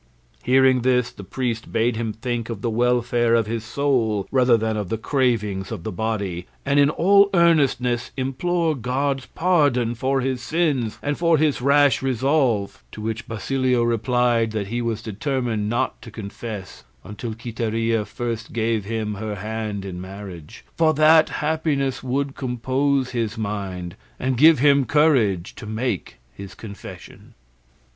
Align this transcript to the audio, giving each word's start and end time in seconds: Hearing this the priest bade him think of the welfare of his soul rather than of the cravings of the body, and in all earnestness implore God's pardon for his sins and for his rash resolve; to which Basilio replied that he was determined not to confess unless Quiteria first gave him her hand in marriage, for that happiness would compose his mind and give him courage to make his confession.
Hearing 0.41 0.81
this 0.81 1.11
the 1.11 1.23
priest 1.23 1.71
bade 1.71 1.95
him 1.95 2.11
think 2.11 2.49
of 2.49 2.63
the 2.63 2.71
welfare 2.71 3.35
of 3.35 3.45
his 3.45 3.63
soul 3.63 4.27
rather 4.31 4.57
than 4.57 4.75
of 4.75 4.89
the 4.89 4.97
cravings 4.97 5.71
of 5.71 5.83
the 5.83 5.91
body, 5.91 6.47
and 6.65 6.79
in 6.79 6.89
all 6.89 7.29
earnestness 7.35 8.09
implore 8.17 8.73
God's 8.73 9.27
pardon 9.27 9.93
for 9.93 10.21
his 10.21 10.41
sins 10.41 10.97
and 11.03 11.19
for 11.19 11.37
his 11.37 11.61
rash 11.61 12.01
resolve; 12.01 12.83
to 12.93 12.99
which 12.99 13.27
Basilio 13.27 13.83
replied 13.83 14.53
that 14.53 14.69
he 14.69 14.81
was 14.81 15.03
determined 15.03 15.69
not 15.69 16.01
to 16.01 16.09
confess 16.09 16.83
unless 17.03 17.35
Quiteria 17.35 18.03
first 18.03 18.53
gave 18.53 18.85
him 18.85 19.13
her 19.13 19.35
hand 19.35 19.85
in 19.85 20.01
marriage, 20.01 20.65
for 20.75 20.95
that 20.95 21.29
happiness 21.29 22.01
would 22.01 22.33
compose 22.33 23.11
his 23.11 23.37
mind 23.37 23.95
and 24.19 24.35
give 24.35 24.57
him 24.57 24.83
courage 24.83 25.53
to 25.53 25.67
make 25.67 26.15
his 26.33 26.55
confession. 26.55 27.35